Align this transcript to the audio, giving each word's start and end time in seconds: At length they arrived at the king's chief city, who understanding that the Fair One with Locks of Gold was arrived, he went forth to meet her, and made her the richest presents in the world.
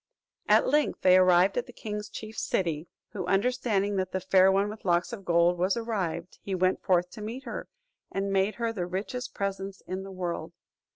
At 0.49 0.67
length 0.67 1.01
they 1.01 1.15
arrived 1.15 1.59
at 1.59 1.67
the 1.67 1.71
king's 1.71 2.09
chief 2.09 2.35
city, 2.35 2.87
who 3.09 3.27
understanding 3.27 3.97
that 3.97 4.11
the 4.13 4.19
Fair 4.19 4.51
One 4.51 4.67
with 4.67 4.83
Locks 4.83 5.13
of 5.13 5.23
Gold 5.23 5.59
was 5.59 5.77
arrived, 5.77 6.39
he 6.41 6.55
went 6.55 6.81
forth 6.81 7.11
to 7.11 7.21
meet 7.21 7.43
her, 7.43 7.67
and 8.11 8.33
made 8.33 8.55
her 8.55 8.73
the 8.73 8.87
richest 8.87 9.35
presents 9.35 9.81
in 9.85 10.01
the 10.01 10.09
world. 10.11 10.53